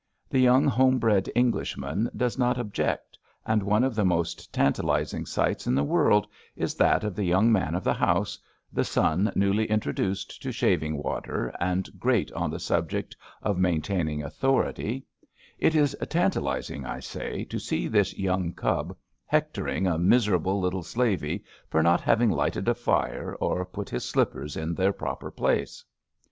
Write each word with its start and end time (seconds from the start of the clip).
The 0.31 0.39
young 0.39 0.65
homebred 0.65 1.29
Englishman 1.35 2.09
does 2.17 2.35
not 2.35 2.57
object, 2.57 3.19
and 3.45 3.61
one 3.61 3.83
of 3.83 3.93
the 3.93 4.03
most 4.03 4.51
tantalising 4.51 5.27
sights 5.27 5.67
in 5.67 5.75
the 5.75 5.83
world 5.83 6.25
is 6.55 6.73
that 6.73 7.03
of 7.03 7.15
the 7.15 7.23
young 7.23 7.51
man 7.51 7.75
of 7.75 7.83
the 7.83 7.93
house— 7.93 8.39
^the 8.75 8.83
son 8.83 9.31
newly 9.35 9.67
introduced 9.69 10.41
to 10.41 10.51
shaving 10.51 10.97
water 10.97 11.53
and 11.59 11.87
great 11.99 12.31
on 12.33 12.49
the 12.49 12.57
subject 12.59 13.15
of 13.43 13.59
main 13.59 13.79
taining 13.83 14.25
authority— 14.25 15.05
^it 15.61 15.75
is 15.75 15.95
tantalising, 16.09 16.83
I 16.83 16.99
say, 16.99 17.43
to 17.43 17.59
see 17.59 17.87
this 17.87 18.17
young 18.17 18.53
cub 18.53 18.97
hectoring 19.27 19.85
a 19.85 19.99
miserable 19.99 20.59
little 20.59 20.81
slavey 20.81 21.43
for 21.69 21.83
not 21.83 22.01
having 22.01 22.31
lighted 22.31 22.67
a 22.67 22.73
fire 22.73 23.35
or 23.39 23.65
put 23.67 23.91
his 23.91 24.03
slippers 24.03 24.57
in 24.57 24.73
their 24.73 24.93
proper 24.93 25.29
place. 25.29 25.85